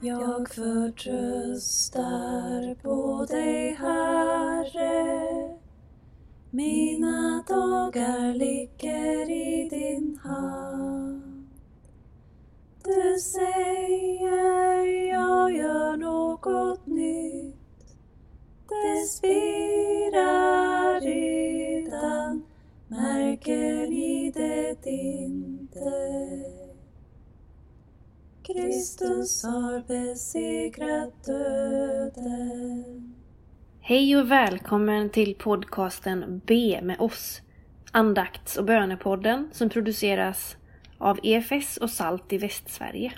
Jag 0.00 0.48
förtröstar 0.48 1.94
på 2.82 3.26
dig, 3.30 3.74
Herre. 3.74 5.26
Mina 6.50 7.44
dagar 7.48 8.34
ligger 8.34 9.30
i 9.30 9.68
din 9.68 10.18
hand. 10.22 11.48
Du 12.84 13.18
säger 13.18 15.08
jag 15.08 15.52
gör 15.52 15.96
något 15.96 16.86
nytt. 16.86 17.56
Det 18.68 19.06
spirar 19.08 21.00
redan, 21.00 22.42
märker 22.88 23.86
ni 23.86 24.32
det 24.34 24.90
inte? 24.90 26.47
Kristus 28.58 29.44
har 29.44 29.80
besegrat 29.88 31.24
döden. 31.24 33.14
Hej 33.80 34.16
och 34.16 34.30
välkommen 34.30 35.10
till 35.10 35.34
podcasten 35.34 36.40
B 36.46 36.80
med 36.82 37.00
oss. 37.00 37.42
Andakts 37.92 38.56
och 38.56 38.64
bönepodden 38.64 39.48
som 39.52 39.68
produceras 39.68 40.56
av 40.98 41.18
EFS 41.22 41.76
och 41.76 41.90
SALT 41.90 42.32
i 42.32 42.38
Västsverige. 42.38 43.12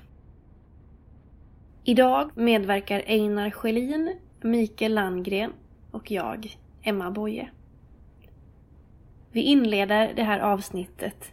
Idag 1.85 2.31
medverkar 2.35 3.03
Einar 3.07 3.51
Schelin, 3.51 4.17
Mikael 4.43 4.95
Landgren 4.95 5.53
och 5.91 6.11
jag, 6.11 6.57
Emma 6.83 7.11
Boye. 7.11 7.51
Vi 9.33 9.43
inleder 9.43 10.13
det 10.17 10.23
här 10.23 10.41
avsnittet 10.41 11.33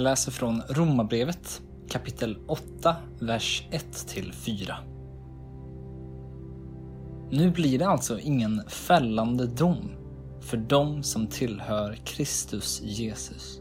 Jag 0.00 0.04
läser 0.04 0.32
från 0.32 0.62
Romarbrevet 0.68 1.62
kapitel 1.88 2.38
8, 2.46 2.96
vers 3.20 3.68
1-4. 3.70 4.74
Nu 7.30 7.50
blir 7.50 7.78
det 7.78 7.88
alltså 7.88 8.18
ingen 8.18 8.62
fällande 8.68 9.46
dom 9.46 9.90
för 10.40 10.56
dem 10.56 11.02
som 11.02 11.26
tillhör 11.26 11.94
Kristus 12.04 12.82
Jesus. 12.82 13.60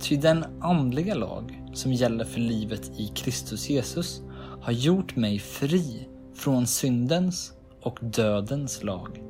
Ty 0.00 0.16
den 0.16 0.44
andliga 0.60 1.14
lag 1.14 1.62
som 1.74 1.92
gäller 1.92 2.24
för 2.24 2.40
livet 2.40 2.90
i 2.96 3.06
Kristus 3.06 3.70
Jesus 3.70 4.22
har 4.60 4.72
gjort 4.72 5.16
mig 5.16 5.38
fri 5.38 6.08
från 6.34 6.66
syndens 6.66 7.52
och 7.82 7.98
dödens 8.02 8.82
lag. 8.82 9.22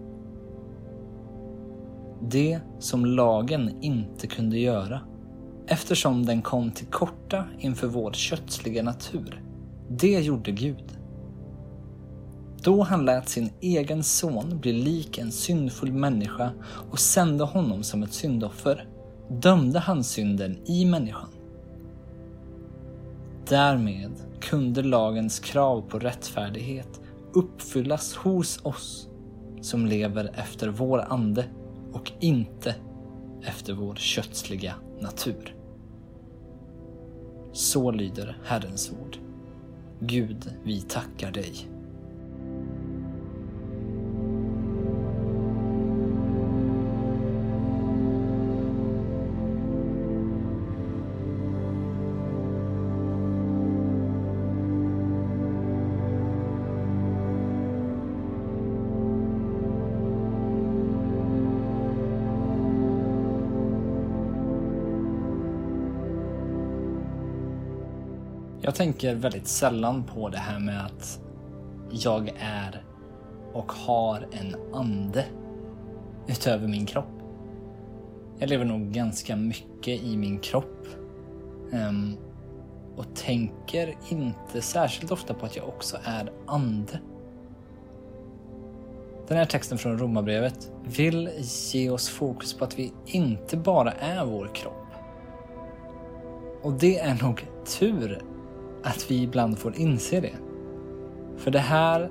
Det 2.31 2.60
som 2.78 3.06
lagen 3.06 3.82
inte 3.82 4.26
kunde 4.26 4.59
göra 4.59 5.00
eftersom 5.72 6.27
den 6.27 6.43
kom 6.43 6.71
till 6.71 6.87
korta 6.87 7.44
inför 7.59 7.87
vår 7.87 8.12
kötsliga 8.12 8.83
natur. 8.83 9.43
Det 9.88 10.21
gjorde 10.21 10.50
Gud. 10.50 10.99
Då 12.62 12.83
han 12.83 13.05
lät 13.05 13.28
sin 13.28 13.50
egen 13.60 14.03
son 14.03 14.59
bli 14.61 14.72
lik 14.72 15.19
en 15.19 15.32
syndfull 15.32 15.93
människa 15.93 16.50
och 16.91 16.99
sände 16.99 17.44
honom 17.44 17.82
som 17.82 18.03
ett 18.03 18.12
syndoffer, 18.12 18.88
dömde 19.28 19.78
han 19.78 20.05
synden 20.05 20.59
i 20.66 20.84
människan. 20.84 21.28
Därmed 23.49 24.12
kunde 24.41 24.82
lagens 24.82 25.41
krav 25.41 25.81
på 25.81 25.99
rättfärdighet 25.99 27.00
uppfyllas 27.34 28.16
hos 28.16 28.61
oss 28.62 29.09
som 29.61 29.87
lever 29.87 30.31
efter 30.34 30.69
vår 30.69 30.99
ande 30.99 31.44
och 31.93 32.12
inte 32.21 32.75
efter 33.43 33.72
vår 33.72 33.94
kötsliga 33.94 34.75
natur. 35.00 35.62
Så 37.52 37.90
lyder 37.90 38.36
Herrens 38.44 38.90
ord. 38.90 39.18
Gud, 40.00 40.50
vi 40.64 40.80
tackar 40.80 41.30
dig. 41.30 41.72
Jag 68.65 68.75
tänker 68.75 69.15
väldigt 69.15 69.49
sällan 69.49 70.05
på 70.05 70.28
det 70.28 70.39
här 70.39 70.59
med 70.59 70.84
att 70.84 71.21
jag 71.91 72.28
är 72.39 72.84
och 73.53 73.73
har 73.73 74.27
en 74.33 74.56
ande 74.75 75.25
utöver 76.27 76.69
min 76.69 76.87
kropp. 76.87 77.23
Jag 78.39 78.49
lever 78.49 78.65
nog 78.65 78.81
ganska 78.81 79.37
mycket 79.37 80.03
i 80.03 80.17
min 80.17 80.39
kropp. 80.39 80.87
Um, 81.73 82.17
och 82.97 83.15
tänker 83.15 83.95
inte 84.09 84.62
särskilt 84.62 85.12
ofta 85.12 85.34
på 85.34 85.47
att 85.47 85.56
jag 85.56 85.69
också 85.69 85.97
är 86.05 86.33
ande. 86.47 87.00
Den 89.29 89.37
här 89.39 89.44
texten 89.44 89.79
från 89.79 89.99
Romarbrevet 89.99 90.73
vill 90.84 91.31
ge 91.73 91.91
oss 91.91 92.09
fokus 92.09 92.55
på 92.55 92.65
att 92.65 92.79
vi 92.79 92.93
inte 93.06 93.56
bara 93.56 93.93
är 93.93 94.25
vår 94.25 94.50
kropp. 94.55 94.87
Och 96.62 96.73
det 96.73 96.99
är 96.99 97.23
nog 97.23 97.47
tur 97.79 98.23
att 98.82 99.10
vi 99.10 99.22
ibland 99.22 99.59
får 99.59 99.76
inse 99.76 100.20
det. 100.20 100.34
För 101.37 101.50
det 101.50 101.59
här 101.59 102.10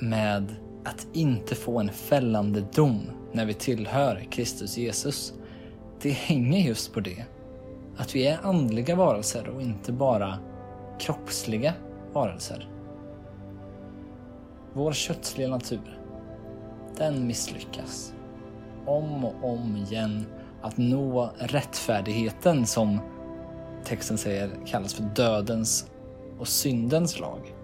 med 0.00 0.54
att 0.84 1.06
inte 1.12 1.54
få 1.54 1.78
en 1.78 1.88
fällande 1.88 2.64
dom 2.74 3.00
när 3.32 3.46
vi 3.46 3.54
tillhör 3.54 4.26
Kristus 4.30 4.78
Jesus, 4.78 5.34
det 6.00 6.10
hänger 6.10 6.58
just 6.58 6.92
på 6.92 7.00
det. 7.00 7.24
Att 7.96 8.14
vi 8.14 8.26
är 8.26 8.38
andliga 8.42 8.96
varelser 8.96 9.48
och 9.48 9.62
inte 9.62 9.92
bara 9.92 10.38
kroppsliga 10.98 11.74
varelser. 12.12 12.68
Vår 14.72 14.92
kötsliga 14.92 15.48
natur, 15.48 16.00
den 16.96 17.26
misslyckas. 17.26 18.14
Om 18.86 19.24
och 19.24 19.34
om 19.52 19.76
igen 19.76 20.26
att 20.62 20.76
nå 20.76 21.30
rättfärdigheten 21.38 22.66
som 22.66 22.98
texten 23.84 24.18
säger 24.18 24.50
kallas 24.66 24.94
för 24.94 25.02
dödens 25.02 25.90
och 26.38 26.48
syndens 26.48 27.20
lag. 27.20 27.54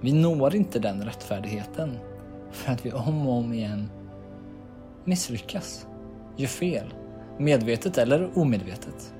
Vi 0.00 0.12
når 0.12 0.54
inte 0.54 0.78
den 0.78 1.04
rättfärdigheten 1.04 1.98
för 2.50 2.72
att 2.72 2.86
vi 2.86 2.92
om 2.92 3.26
och 3.26 3.32
om 3.32 3.52
igen 3.52 3.90
misslyckas, 5.04 5.86
gör 6.36 6.48
fel, 6.48 6.94
medvetet 7.38 7.98
eller 7.98 8.38
omedvetet. 8.38 9.14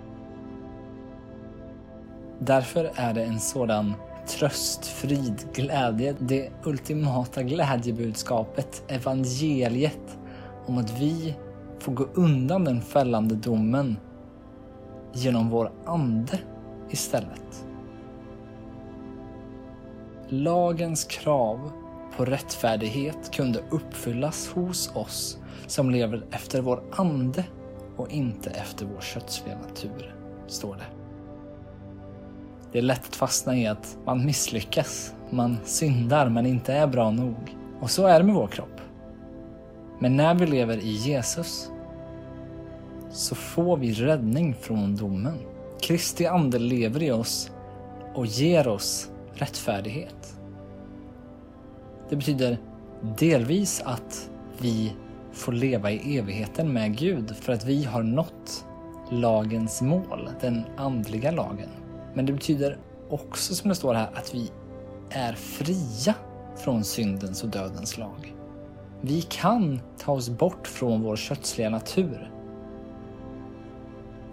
Därför 2.39 2.91
är 2.95 3.15
det 3.15 3.25
en 3.25 3.41
sådan 3.41 3.95
tröst, 4.27 4.87
frid, 4.87 5.47
glädje, 5.55 6.17
det 6.19 6.51
ultimata 6.65 7.43
glädjebudskapet, 7.43 8.83
evangeliet 8.89 10.19
om 10.67 10.79
att 10.79 11.01
vi 11.01 11.35
får 11.79 11.93
gå 11.93 12.07
undan 12.15 12.65
den 12.65 12.81
fällande 12.81 13.35
domen 13.35 13.97
genom 15.13 15.51
vår 15.51 15.73
ande 15.87 16.39
istället. 16.91 17.67
Lagens 20.35 21.05
krav 21.05 21.73
på 22.17 22.25
rättfärdighet 22.25 23.35
kunde 23.35 23.61
uppfyllas 23.71 24.49
hos 24.49 24.97
oss 24.97 25.39
som 25.67 25.91
lever 25.91 26.25
efter 26.31 26.61
vår 26.61 26.83
ande 26.93 27.45
och 27.97 28.11
inte 28.11 28.51
efter 28.51 28.87
vår 28.87 29.01
kötsliga 29.01 29.59
natur, 29.59 30.15
står 30.47 30.77
det. 30.77 30.87
Det 32.73 32.79
är 32.79 32.83
lätt 32.83 33.07
att 33.07 33.17
fastna 33.17 33.57
i 33.57 33.67
att 33.67 33.99
man 34.05 34.27
misslyckas, 34.27 35.15
man 35.31 35.59
syndar 35.65 36.29
men 36.29 36.47
inte 36.47 36.73
är 36.73 36.87
bra 36.87 37.11
nog. 37.11 37.57
Och 37.81 37.91
så 37.91 38.07
är 38.07 38.19
det 38.19 38.25
med 38.25 38.35
vår 38.35 38.47
kropp. 38.47 38.81
Men 39.99 40.17
när 40.17 40.35
vi 40.35 40.47
lever 40.47 40.77
i 40.77 40.93
Jesus 40.93 41.71
så 43.11 43.35
får 43.35 43.77
vi 43.77 43.93
räddning 43.93 44.55
från 44.55 44.97
domen. 44.97 45.39
Kristi 45.83 46.27
ande 46.27 46.59
lever 46.59 47.03
i 47.03 47.11
oss 47.11 47.51
och 48.15 48.27
ger 48.27 48.69
oss 48.69 49.12
rättfärdighet. 49.35 50.41
Det 52.09 52.17
betyder 52.17 52.59
delvis 53.19 53.83
att 53.85 54.31
vi 54.59 54.93
får 55.33 55.53
leva 55.53 55.91
i 55.91 56.19
evigheten 56.19 56.73
med 56.73 56.97
Gud 56.99 57.37
för 57.37 57.53
att 57.53 57.65
vi 57.65 57.85
har 57.85 58.03
nått 58.03 58.67
lagens 59.11 59.83
mål, 59.83 60.31
den 60.41 60.65
andliga 60.77 61.31
lagen. 61.31 61.69
Men 62.15 62.27
det 62.27 62.33
betyder 62.33 62.79
också 63.09 63.55
som 63.55 63.69
det 63.69 63.75
står 63.75 63.95
här 63.95 64.11
att 64.15 64.35
vi 64.35 64.51
är 65.11 65.33
fria 65.33 66.15
från 66.57 66.85
syndens 66.85 67.43
och 67.43 67.49
dödens 67.49 67.99
lag. 67.99 68.35
Vi 69.01 69.23
kan 69.23 69.81
ta 69.99 70.13
oss 70.13 70.29
bort 70.31 70.67
från 70.67 71.03
vår 71.03 71.17
kötsliga 71.17 71.71
natur. 71.71 72.31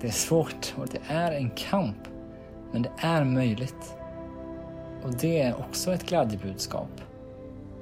Det 0.02 0.08
är 0.08 0.12
svårt 0.12 0.74
och 0.78 0.88
det 0.88 1.02
är 1.08 1.32
en 1.32 1.50
kamp, 1.50 1.98
men 2.72 2.82
det 2.82 2.92
är 2.98 3.24
möjligt. 3.24 3.96
Och 5.04 5.12
det 5.12 5.42
är 5.42 5.60
också 5.60 5.94
ett 5.94 6.10
glädjebudskap. 6.10 7.02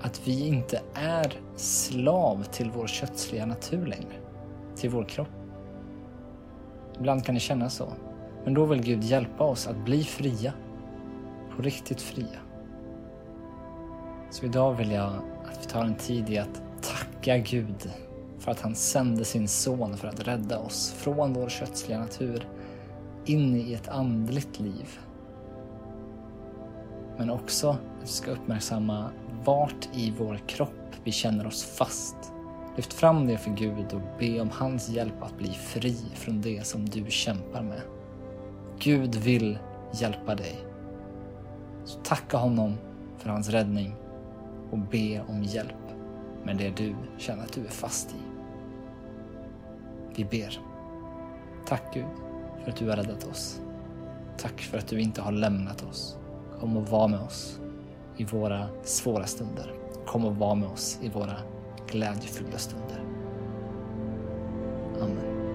Att 0.01 0.27
vi 0.27 0.47
inte 0.47 0.81
är 0.93 1.33
slav 1.55 2.43
till 2.43 2.71
vår 2.71 2.87
kötsliga 2.87 3.45
natur 3.45 3.85
längre. 3.85 4.13
Till 4.75 4.89
vår 4.89 5.03
kropp. 5.03 5.27
Ibland 6.99 7.25
kan 7.25 7.35
det 7.35 7.41
kännas 7.41 7.75
så. 7.75 7.93
Men 8.43 8.53
då 8.53 8.65
vill 8.65 8.83
Gud 8.83 9.03
hjälpa 9.03 9.43
oss 9.43 9.67
att 9.67 9.85
bli 9.85 10.03
fria. 10.03 10.53
På 11.55 11.61
riktigt 11.61 12.01
fria. 12.01 12.39
Så 14.31 14.45
idag 14.45 14.73
vill 14.73 14.91
jag 14.91 15.13
att 15.45 15.59
vi 15.61 15.69
tar 15.69 15.83
en 15.83 15.95
tid 15.95 16.29
i 16.29 16.37
att 16.37 16.61
tacka 16.81 17.37
Gud 17.37 17.91
för 18.39 18.51
att 18.51 18.61
han 18.61 18.75
sände 18.75 19.25
sin 19.25 19.47
son 19.47 19.97
för 19.97 20.07
att 20.07 20.27
rädda 20.27 20.59
oss 20.59 20.91
från 20.91 21.33
vår 21.33 21.49
kötsliga 21.49 21.99
natur 21.99 22.47
in 23.25 23.55
i 23.55 23.73
ett 23.73 23.87
andligt 23.87 24.59
liv. 24.59 24.99
Men 27.17 27.29
också 27.29 27.69
att 27.69 27.79
vi 28.01 28.07
ska 28.07 28.31
uppmärksamma 28.31 29.09
vart 29.43 29.89
i 29.93 30.13
vår 30.17 30.39
kropp 30.47 30.95
vi 31.03 31.11
känner 31.11 31.47
oss 31.47 31.63
fast. 31.63 32.15
Lyft 32.75 32.93
fram 32.93 33.27
det 33.27 33.37
för 33.37 33.51
Gud 33.51 33.93
och 33.93 34.01
be 34.19 34.41
om 34.41 34.49
hans 34.49 34.89
hjälp 34.89 35.23
att 35.23 35.37
bli 35.37 35.49
fri 35.49 35.95
från 36.13 36.41
det 36.41 36.67
som 36.67 36.85
du 36.85 37.05
kämpar 37.09 37.63
med. 37.63 37.81
Gud 38.79 39.15
vill 39.15 39.59
hjälpa 39.93 40.35
dig. 40.35 40.55
Så 41.85 41.99
tacka 41.99 42.37
honom 42.37 42.73
för 43.17 43.29
hans 43.29 43.49
räddning 43.49 43.95
och 44.71 44.79
be 44.79 45.21
om 45.27 45.43
hjälp 45.43 45.73
med 46.43 46.57
det 46.57 46.69
du 46.69 46.95
känner 47.17 47.43
att 47.43 47.53
du 47.53 47.65
är 47.65 47.69
fast 47.69 48.11
i. 48.11 48.21
Vi 50.15 50.25
ber. 50.25 50.59
Tack 51.67 51.93
Gud 51.93 52.05
för 52.63 52.71
att 52.71 52.77
du 52.77 52.89
har 52.89 52.95
räddat 52.95 53.23
oss. 53.23 53.61
Tack 54.37 54.61
för 54.61 54.77
att 54.77 54.87
du 54.87 54.99
inte 54.99 55.21
har 55.21 55.31
lämnat 55.31 55.83
oss. 55.83 56.17
Kom 56.59 56.77
och 56.77 56.87
var 56.87 57.07
med 57.07 57.19
oss 57.19 57.59
i 58.17 58.25
våra 58.25 58.67
svåra 58.83 59.25
stunder. 59.25 59.73
Kom 60.05 60.25
och 60.25 60.35
var 60.35 60.55
med 60.55 60.69
oss 60.69 60.99
i 61.01 61.09
våra 61.09 61.35
glädjefulla 61.87 62.57
stunder. 62.57 63.03
Amen. 65.01 65.46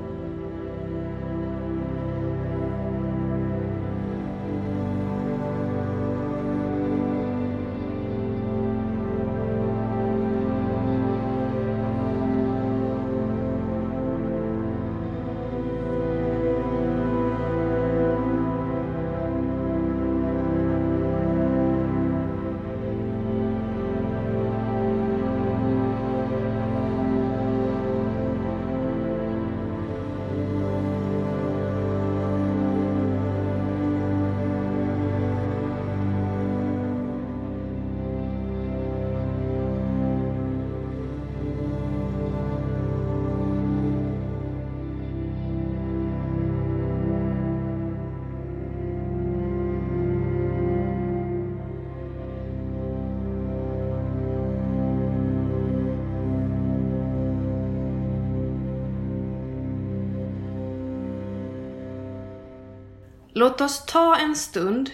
Låt 63.34 63.60
oss 63.60 63.86
ta 63.86 64.16
en 64.16 64.36
stund 64.36 64.90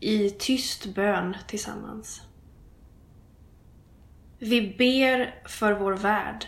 i 0.00 0.30
tyst 0.30 0.94
bön 0.94 1.36
tillsammans. 1.48 2.22
Vi 4.38 4.74
ber 4.78 5.48
för 5.48 5.72
vår 5.72 5.92
värld. 5.92 6.46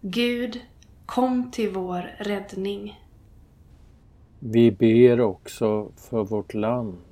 Gud, 0.00 0.60
kom 1.06 1.50
till 1.50 1.70
vår 1.70 2.16
räddning. 2.18 3.00
Vi 4.38 4.72
ber 4.72 5.20
också 5.20 5.92
för 5.96 6.24
vårt 6.24 6.54
land. 6.54 7.11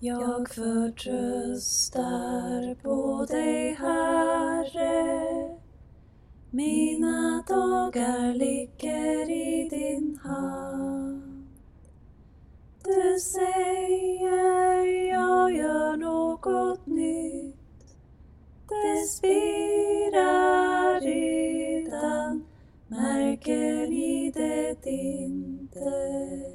Jag 0.00 0.48
förtröstar 0.48 1.94
på 2.74 3.24
dig, 3.24 3.72
Herre. 3.74 5.24
Mina 6.50 7.44
dagar 7.48 8.34
ligger 8.34 9.30
i 9.30 9.68
din 9.68 10.18
hand. 10.22 11.46
Du 12.84 13.18
säger 13.20 15.08
jag 15.08 15.52
gör 15.56 15.96
något 15.96 16.86
nytt. 16.86 17.56
Det 18.68 19.06
spirar 19.08 21.00
redan, 21.00 22.44
märker 22.88 23.88
ni 23.88 24.32
det 24.34 24.86
inte? 24.90 26.45